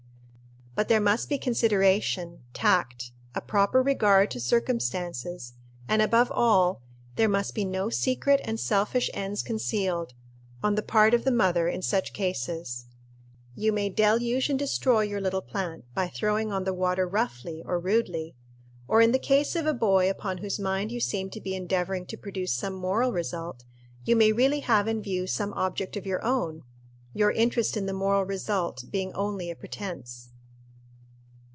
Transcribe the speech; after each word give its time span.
But 0.73 0.87
there 0.87 1.01
must 1.01 1.27
be 1.27 1.37
consideration, 1.37 2.43
tact, 2.53 3.11
a 3.35 3.41
proper 3.41 3.83
regard 3.83 4.31
to 4.31 4.39
circumstances, 4.39 5.53
and, 5.87 6.01
above 6.01 6.31
all, 6.31 6.81
there 7.17 7.27
must 7.27 7.53
be 7.53 7.65
no 7.65 7.89
secret 7.89 8.39
and 8.45 8.57
selfish 8.57 9.09
ends 9.13 9.43
concealed, 9.43 10.13
on 10.63 10.75
the 10.75 10.81
part 10.81 11.13
of 11.13 11.25
the 11.25 11.29
mother 11.31 11.67
in 11.67 11.81
such 11.81 12.13
cases. 12.13 12.85
You 13.53 13.73
may 13.73 13.89
deluge 13.89 14.47
and 14.49 14.57
destroy 14.57 15.01
your 15.01 15.19
little 15.19 15.41
plant 15.41 15.83
by 15.93 16.07
throwing 16.07 16.53
on 16.53 16.63
the 16.63 16.73
water 16.73 17.05
roughly 17.05 17.61
or 17.65 17.77
rudely; 17.77 18.33
or, 18.87 19.01
in 19.01 19.11
the 19.11 19.19
case 19.19 19.57
of 19.57 19.65
a 19.65 19.73
boy 19.73 20.09
upon 20.09 20.37
whose 20.37 20.57
mind 20.57 20.89
you 20.89 21.01
seem 21.01 21.29
to 21.31 21.41
be 21.41 21.53
endeavoring 21.53 22.05
to 22.07 22.17
produce 22.17 22.53
some 22.53 22.73
moral 22.75 23.11
result, 23.11 23.65
you 24.05 24.15
may 24.15 24.31
really 24.31 24.61
have 24.61 24.87
in 24.87 25.01
view 25.03 25.27
some 25.27 25.51
object 25.53 25.97
of 25.97 26.05
your 26.05 26.23
own 26.23 26.63
your 27.13 27.31
interest 27.33 27.75
in 27.75 27.87
the 27.87 27.93
moral 27.93 28.23
result 28.23 28.85
being 28.89 29.11
only 29.13 29.51
a 29.51 29.55
pretense. 29.55 30.29